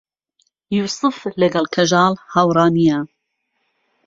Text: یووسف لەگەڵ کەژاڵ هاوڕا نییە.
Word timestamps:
یووسف 0.75 1.17
لەگەڵ 1.41 1.65
کەژاڵ 1.75 2.13
هاوڕا 2.33 2.65
نییە. 2.77 2.99